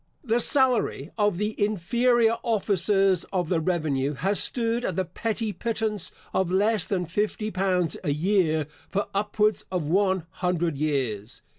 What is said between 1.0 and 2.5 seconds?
of the inferior